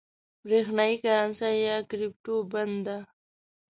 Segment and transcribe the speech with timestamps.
[0.43, 2.97] برېښنايي کرنسۍ یا کريپټو بنده ده